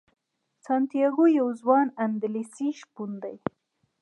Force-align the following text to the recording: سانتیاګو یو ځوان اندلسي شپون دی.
سانتیاګو 0.65 1.25
یو 1.39 1.47
ځوان 1.61 1.87
اندلسي 2.03 2.69
شپون 2.79 3.11
دی. 3.23 3.35